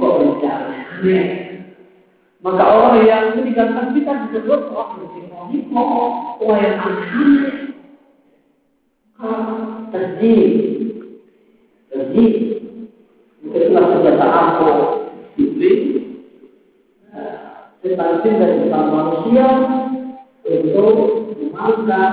orang 0.00 0.32
tidak 0.40 0.56
aneh-aneh. 0.56 1.26
Maka 2.40 2.64
orang 2.64 3.04
yang 3.04 3.24
meninggalkan 3.36 3.92
kita 3.92 4.12
disebut 4.24 4.60
orang 4.72 4.96
yang 4.96 5.28
neko-neko, 5.28 5.84
orang 6.40 6.60
yang 6.64 6.76
aneh-aneh. 6.80 7.52
Terjih, 9.92 10.44
terjih. 11.92 12.32
Itulah 13.40 13.84
senjata 13.92 14.26
ampuh 14.30 14.78
iblis, 15.36 15.80
setan 17.82 18.22
jin 18.22 18.34
dan 18.38 18.50
setan 18.62 18.84
manusia 18.88 19.48
untuk 20.46 20.96
memalukan 21.36 22.12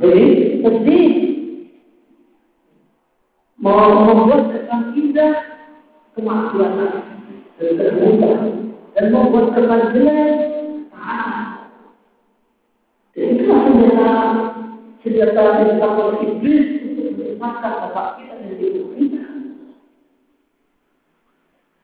jadi 0.00 0.26
sedih 0.64 1.10
membuat 3.60 4.42
indah 4.96 5.34
kemaksiatan 6.16 6.90
dan 7.60 7.70
kemudian 7.76 8.40
dan 8.96 9.06
membuat 9.12 9.52
dan 13.14 13.26
itulah 13.36 13.60
senjata 13.68 14.10
senjata 15.04 15.42
iblis 16.24 16.66
untuk 16.88 17.06
menyesatkan 17.20 17.72
kita 18.16 18.34
dan 18.40 18.52
kita. 18.96 19.22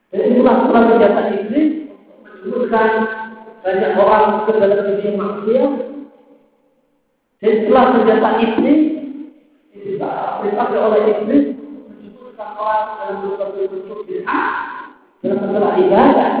Dan 0.09 0.21
itulah 0.33 0.55
senjata 0.89 1.21
iblis 1.37 1.69
untuk 1.93 2.17
menjuruskan 2.25 2.89
banyak 3.61 3.91
orang 3.97 4.25
ke 4.45 4.51
dalam 4.57 4.79
dunia 4.85 5.11
maksiat. 5.17 5.71
Dan 7.37 7.53
setelah 7.61 7.85
senjata 7.93 8.29
iblis 8.41 8.81
dipakai 9.77 10.79
oleh 10.81 11.01
iblis 11.13 11.45
menjuruskan 11.53 12.49
orang 12.57 12.85
dalam 12.97 13.15
berbagai 13.21 13.65
bentuk 13.69 13.99
bid'ah 14.09 14.49
dalam 15.21 15.37
masalah 15.45 15.71
ibadah. 15.77 16.33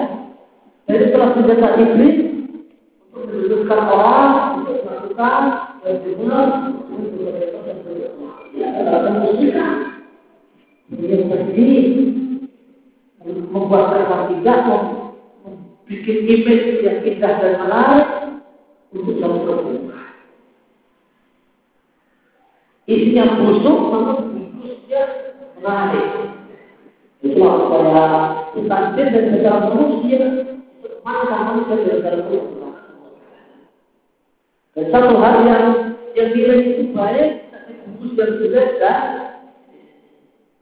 Dan 0.89 0.97
setelah 1.05 1.29
senjata 1.37 1.69
iblis 1.77 2.27
Mendudukan 3.17 3.81
orang 3.89 4.61
untuk 4.61 4.77
melakukan 4.85 5.41
benar 5.81 6.47
untuk 6.85 7.17
melakukan 7.17 9.13
musibah. 9.25 9.73
Dia 10.87 11.17
sedih, 11.25 11.85
membuat 13.51 13.83
mereka 13.91 14.15
tidak 14.31 14.57
membuat 15.87 16.19
image 16.27 16.83
yang 16.83 16.99
indah 17.07 17.33
dan 17.39 17.53
menarik 17.63 18.07
untuk 18.91 19.15
satu 19.23 19.37
perempuan. 19.47 20.03
Isinya 22.87 23.23
busuk, 23.39 23.77
namun 23.91 24.17
busuknya 24.59 25.01
menarik. 25.59 26.07
Itulah 27.23 27.53
supaya 27.65 28.03
takdir 28.67 29.07
dan 29.11 29.25
secara 29.35 29.57
manusia, 29.71 30.19
mana 31.03 31.37
manusia 31.51 31.75
dari 31.83 32.03
dalam 32.03 32.27
Dan 34.77 34.85
satu 34.93 35.13
hal 35.17 35.35
yang 35.47 35.65
yang 36.13 36.29
nilai 36.37 36.59
itu 36.63 36.83
baik, 36.93 37.49
tapi 37.49 37.71
bungkus 37.83 38.11
dan 38.13 38.29
jelek 38.37 38.69
dan 38.77 39.01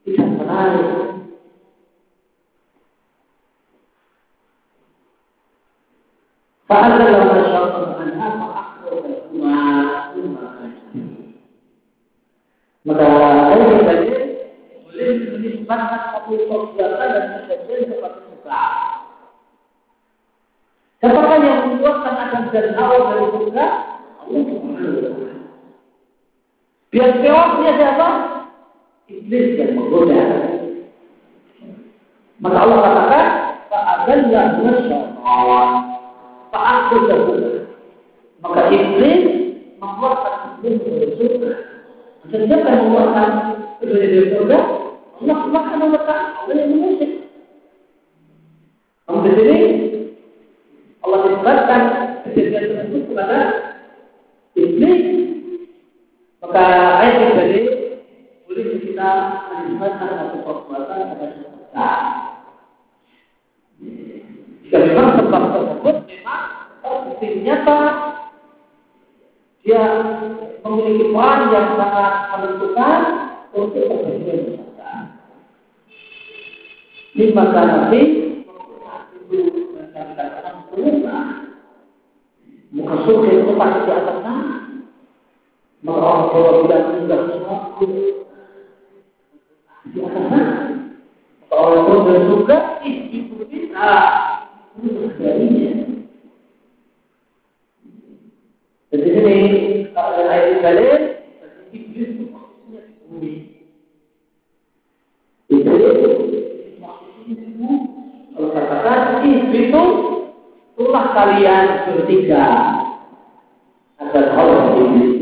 tidak 0.05 0.30
menarik. 0.39 1.05
فأنزل 6.70 7.12
ما 7.12 7.42
شاء 7.51 7.98
عنها 7.98 8.28
فأخرجهما 8.30 9.57
ثم 10.14 10.36
Maka 12.80 13.05
saya 13.05 13.76
tadi 13.84 14.09
boleh 14.88 15.11
menisbatkan 15.36 16.01
satu 16.16 16.32
kegiatan 16.32 17.09
dan 17.12 17.24
kejadian 17.44 17.92
kepada 17.92 18.18
surga. 18.24 18.64
Siapakah 21.05 21.38
yang 21.44 21.61
mengeluarkan 21.68 22.14
Adam 22.24 22.44
dan 22.48 22.66
Hawa 22.72 22.96
dari 23.12 23.26
surga? 23.36 23.66
Biar 26.88 27.11
keosnya 27.20 27.72
siapa? 27.76 28.09
Iblis 29.12 29.61
yang 29.61 29.72
menggoda. 29.76 30.22
Maka 32.40 32.57
Allah 32.64 32.78
katakan, 32.80 33.26
"Fa'adallah 33.68 34.44
masyarakat, 34.57 35.93
fa'akhudlah 36.56 37.20
Maka 38.39 38.62
iblis 38.72 39.24
mengeluarkan 39.84 40.36
iblis 40.64 40.80
dari 40.88 41.08
surga. 41.20 41.51
Siapa 42.32 42.68
yang 42.72 42.88
iblis 43.84 43.99
dari 43.99 44.28
surga? 44.32 44.58
Allah 45.16 45.38
subhanahu 45.47 45.95
yang 46.56 46.70
mengusik. 46.72 47.12
Namun 49.06 49.22
di 49.24 49.32
sini 49.36 49.58
Allah 51.03 51.20
disebutkan 51.24 51.82
kejadian 52.26 52.64
tersebut 52.64 53.03
kepada 53.12 53.39
iblis. 54.56 55.01
Maka 56.45 56.66
ayat 57.01 57.16
yang 57.18 57.34
tadi 57.39 57.60
boleh 58.45 58.66
kita 58.84 59.10
menisbatkan 59.49 60.10
satu 60.20 60.38
perbuatan 60.45 60.99
kepada 61.16 61.36
kita. 61.41 61.89
Jika 64.66 64.78
memang 64.82 65.10
sebab 65.22 65.43
tersebut 65.53 65.95
memang 66.10 66.44
terbukti 67.26 67.41
nyata 67.41 67.80
dia 69.65 69.82
memiliki 70.61 71.09
peran 71.09 71.49
yang 71.49 71.67
sangat 71.73 72.13
menentukan 72.38 72.99
untuk 73.57 73.82
terjadinya 73.82 74.61
dosa. 74.61 74.91
Lima 77.17 77.43
berubah. 80.69 81.26
Muka 82.76 82.95
surga 83.07 83.30
itu 83.32 83.51
pasti 83.55 83.80
di 83.88 83.91
atas 83.95 84.17
orang 86.01 86.30
Jawa 86.34 86.51
bilang 86.61 86.86
tinggal 86.93 87.21
semaku 87.32 87.86
di 89.89 89.99
atas. 90.03 90.53
Maka 91.41 91.55
orang 91.57 91.82
Jawa 91.89 92.21
surga 92.30 92.57
itu 92.86 93.34
bisa 93.49 93.89
darinya. 95.17 95.71
Dan 98.91 98.99
di 99.01 99.09
sini 99.09 99.09
kalau 99.09 99.11
ada 99.11 99.11
ayat 99.11 99.11
kalian, 99.11 99.11
iblis 99.11 99.11
itu 99.11 99.11
maksudnya 99.11 99.11
di 99.11 99.11
bumi. 99.11 99.14
Iblis 99.26 99.89
maksudnya 99.89 100.38
di 101.73 101.80
bumi. 103.09 103.34
Kalau 108.36 108.49
katakan 108.53 109.26
itu 109.26 109.84
itulah 110.76 111.05
kalian 111.15 111.65
bertiga 111.89 112.45
agar 113.97 114.26
Allah 114.36 114.76
Ini 114.76 115.15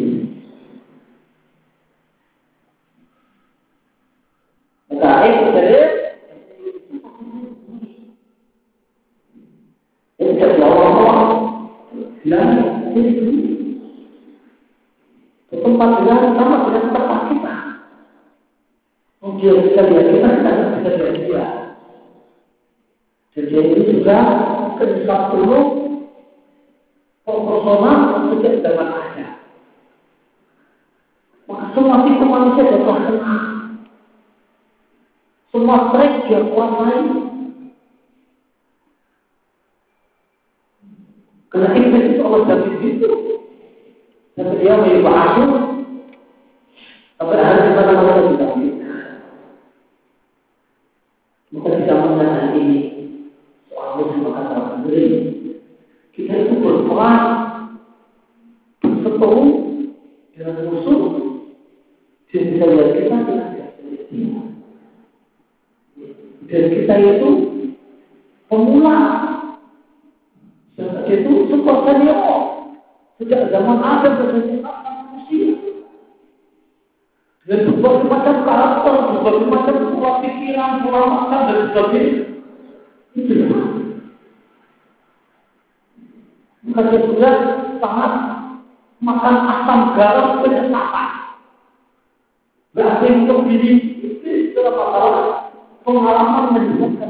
bilang 12.23 12.93
ke 12.93 13.52
tempat 15.63 15.89
dengan 16.03 16.35
sama 16.35 16.57
dengan 16.67 16.85
tempat 16.91 17.19
kita. 17.31 17.55
Mungkin 19.23 19.53
bisa 19.71 19.81
lihat 19.87 20.07
kita, 20.11 20.27
kita 20.35 20.51
bisa 20.75 20.89
lihat 20.99 21.15
dia. 21.23 21.45
Jadi 23.33 23.49
ini 23.55 23.81
juga 23.89 24.17
kedua 24.77 25.17
dulu 25.33 25.59
proporsional 27.23 27.99
sejak 28.35 28.61
zaman 28.61 28.89
ada. 28.93 29.27
Maka 31.47 31.65
semua 31.73 32.03
tipe 32.05 32.25
manusia 32.27 32.63
dia 32.67 32.79
telah 32.83 32.99
kenal. 33.07 33.41
Semua 35.49 35.77
trik 35.95 36.13
dia 36.27 36.39
kuasai. 36.51 37.01
Karena 41.53 41.69
iblis 41.77 42.05
itu 42.13 42.21
Allah 42.25 42.41
jadi 42.49 42.77
itu. 42.81 43.11
Dan 44.33 44.57
dia 44.57 44.73
aku. 45.13 45.45
Tapi 47.21 47.33
hari 47.37 47.69
mana 47.77 47.93
tidak. 48.33 48.51
Maka 51.53 51.69
kita 51.77 51.93
mengenal 51.93 52.57
ini 52.57 52.79
soal 53.69 54.01
sendiri. 54.81 55.05
Kita 56.17 56.33
itu 56.33 56.53
berperang 56.57 57.25
berseteru 58.81 59.45
dengan 60.33 60.65
musuh. 60.73 61.01
Kita 62.33 62.65
sebagainya. 81.73 82.23
Itu 83.17 83.31
dia 86.63 86.99
juga 87.03 87.29
sangat 87.81 88.13
makan 89.03 89.35
asam 89.51 89.79
garam 89.97 90.29
penyesatan. 90.45 91.09
Berarti 92.73 93.05
untuk 93.13 93.45
diri 93.49 93.71
itu 94.01 94.57
dalam 94.57 95.51
pengalaman 95.83 96.45
menyebabkan 96.55 97.02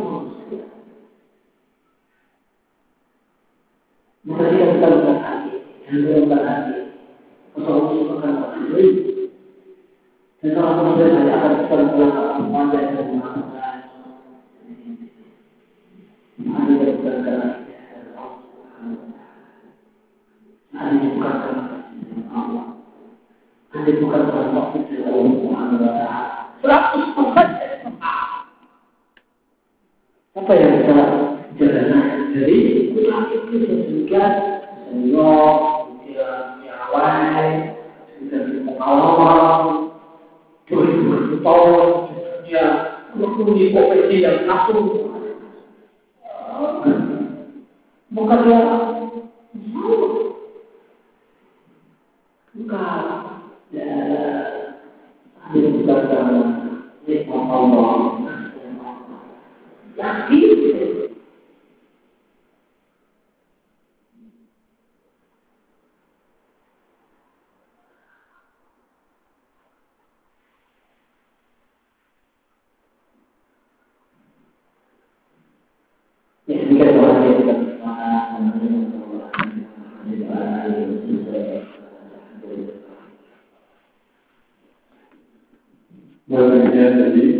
Namanya 86.84 87.16
tadi 87.16 87.33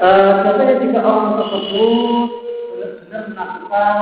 Contohnya 0.00 0.80
jika 0.80 1.00
orang 1.04 1.36
tersebut 1.36 2.28
benar-benar 2.72 3.22
melakukan 3.36 3.96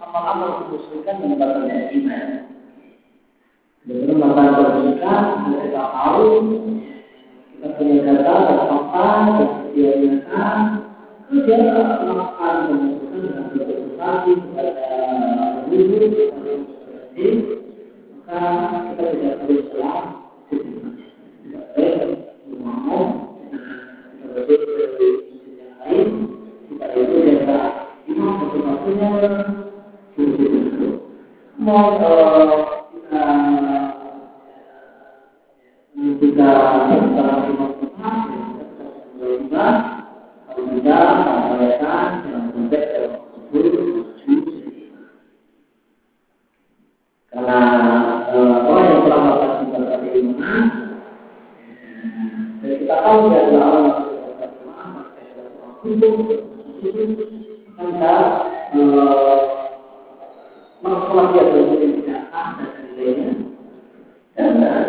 amal-amal 0.00 0.64
kemusyrikan 0.64 1.20
yang 1.20 1.36
membatalkan 1.36 1.92
iman. 1.92 2.28
Benar 3.84 4.16
melakukan 4.16 4.48
kemusyrikan, 4.56 5.24
kita 5.44 5.84
tahu 5.92 6.24
kita 7.52 7.66
punya 7.76 7.96
data 8.00 8.32
dan 8.48 8.58
fakta 8.64 9.04
dan 9.28 9.48
dia 9.76 9.90
nyata, 10.00 10.44
dia 11.28 11.56
melakukan 11.68 12.54
kemusyrikan 12.64 13.20
dengan 13.20 13.44
berkonsultasi 13.52 14.30
kepada 14.40 14.72
guru, 15.68 16.06
kepada 16.16 16.52
maka 18.24 18.78
kita 18.88 19.02
tidak 19.12 19.34
perlu 19.44 19.60
salah. 19.68 20.04
Tidak 20.48 21.64
baik 21.76 22.24
ngomong, 22.56 23.08
kita 24.16 24.26
berpikir 24.32 25.26
lain 25.86 26.08
kita 26.66 26.86
itu 26.98 27.16
data 27.22 27.58
imam 28.10 28.32
satu-satunya 28.86 29.42
mau 31.58 31.98
kita 31.98 33.26
kita 36.22 36.50
secara 36.86 37.34
imam 37.50 37.70
tetap 39.26 39.74
juga 40.54 40.98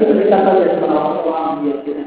kita 0.07 0.23
kita 0.23 0.39
saja 0.39 0.65
sebagai 0.71 1.19
orang 1.27 1.67
yang 1.67 2.06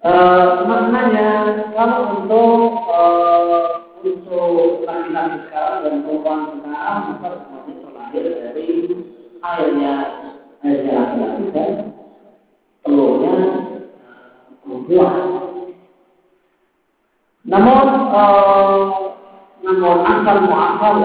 Uh, 0.00 0.64
maknanya 0.64 1.60
kalau 1.76 2.24
untuk 2.24 2.72
uh, 2.88 3.84
untuk 4.00 4.88
laki-laki 4.88 5.44
sekarang 5.44 5.76
dan 5.84 5.94
perempuan 6.08 6.40
sekarang 6.56 7.00
maka 7.04 7.28
semuanya 7.36 7.72
terlahir 7.84 8.24
dari 8.32 8.68
airnya 9.44 9.92
airnya 10.64 10.92
laki-laki 10.96 11.44
dan 11.52 11.72
telurnya 12.80 13.34
perempuan. 14.64 15.16
Namun 17.44 17.86
uh, 18.08 19.10
asal 20.00 20.36
muasal 20.48 20.96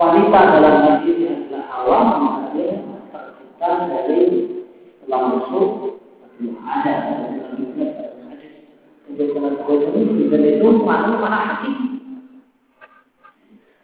wanita 0.00 0.40
dalam 0.56 0.74
hal 0.88 0.96
ini 1.04 1.24
adalah 1.28 1.64
awam 1.84 2.04
maka 2.16 2.44
dia 2.56 2.80
dari 3.60 4.20
tulang 5.04 5.36
rusuk 5.36 6.00
ada 6.64 7.39
untuk 9.28 10.32
dan 10.32 10.42
itu 10.48 10.66
mana 10.80 11.20
mana 11.20 11.38
hati 11.44 11.70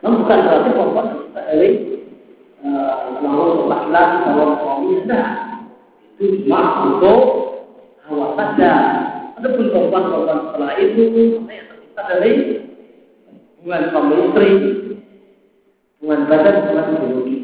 namun 0.01 0.23
bukan 0.23 0.39
berarti 0.45 0.71
perempuan 0.73 1.07
dari 1.35 1.71
rusuk 3.37 3.67
laki-laki 3.69 4.17
suami 4.61 4.89
sudah. 5.03 5.27
Itu 6.17 6.25
cuma 6.45 6.61
untuk 6.89 7.21
hawa 8.09 8.27
saja. 8.39 8.73
Adapun 9.37 9.69
korban-korban 9.69 10.39
setelah 10.49 10.73
itu 10.81 11.03
tercipta 11.45 12.03
dari 12.09 12.33
hubungan 13.61 13.83
suami 13.93 14.15
istri, 14.25 14.51
hubungan 16.01 16.21
badan, 16.25 16.55
hubungan 16.65 16.97
biologi. 17.05 17.37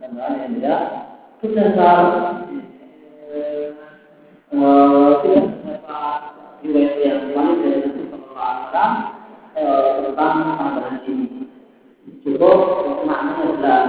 tambahan 0.02 0.34
yang 0.40 0.52
tidak 0.58 0.82
beberapa 1.42 2.41
riwayat 6.62 6.96
yang 7.02 7.34
lain 7.34 7.56
dari 7.62 7.78
Nabi 7.82 8.04
Sallallahu 8.14 8.62
tentang 10.06 10.36
tambahan 10.58 10.96
ini. 11.10 11.28
Cukup 12.22 12.58
maknanya 13.06 13.44
adalah 13.58 13.82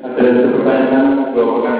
Ada 0.00 0.22
satu 0.36 0.48
pertanyaan 0.60 1.32
dua 1.32 1.44
pekan 1.60 1.79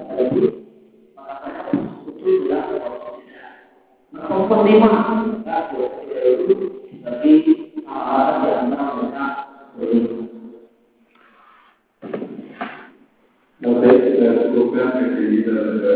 perempuan 4.51 4.67
lima 4.67 4.87
maka 4.91 5.13
itu 6.27 6.55
bagi 7.07 7.33
hal 7.87 8.27
di 8.43 8.49
antara 8.51 8.91
mereka 8.99 9.25
Oke, 13.61 13.89
kita 13.93 14.49
cukupkan 14.51 14.89
kajian 14.89 15.31
kita 15.37 15.53
pada 15.53 15.93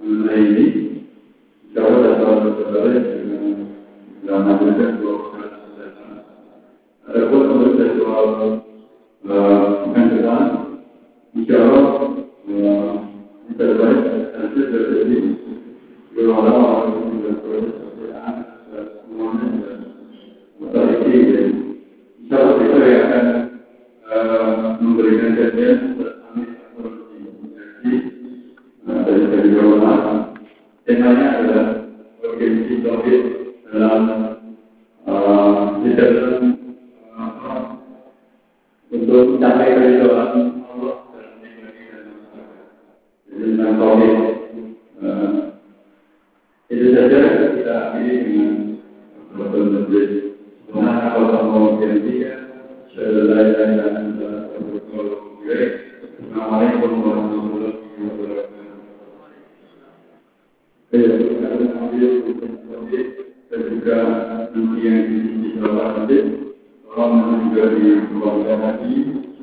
mengenai 0.00 0.40
ini. 0.40 0.66
Insya 1.68 1.84
Allah 1.84 2.00
dan 2.00 2.14
saudara 2.16 2.48
saudara 2.56 2.96
dengan 2.96 3.68
dalam 4.24 4.42
majelis 4.48 4.96
dua 4.96 5.12
pekan 5.20 5.52
selesai. 5.68 6.24
Ada 7.12 7.20